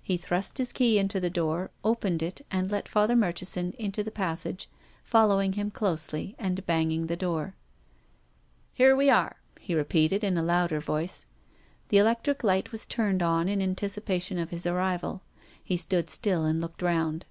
He 0.00 0.16
thrust 0.16 0.58
his 0.58 0.72
key 0.72 1.00
into 1.00 1.18
the 1.18 1.28
door, 1.28 1.72
opened 1.82 2.22
it 2.22 2.42
and 2.48 2.70
let 2.70 2.86
Father 2.88 3.16
Murchison 3.16 3.72
into 3.76 4.04
the 4.04 4.12
passage, 4.12 4.70
following 5.02 5.54
him 5.54 5.72
closely 5.72 6.36
and 6.38 6.64
banging 6.64 7.08
the 7.08 7.16
door." 7.16 7.56
Here 8.72 8.94
wc 8.94 9.12
are!" 9.12 9.36
he 9.58 9.74
repeated 9.74 10.22
in 10.22 10.38
a 10.38 10.44
louder 10.44 10.78
voice. 10.78 11.26
The 11.88 11.98
electric 11.98 12.44
light 12.44 12.70
was 12.70 12.86
turned 12.86 13.20
on 13.20 13.48
in 13.48 13.60
anticipation 13.60 14.38
of 14.38 14.50
his 14.50 14.64
arrival. 14.64 15.22
He 15.64 15.76
stood 15.76 16.08
still 16.08 16.44
and 16.44 16.60
looked 16.60 16.80
round. 16.80 17.26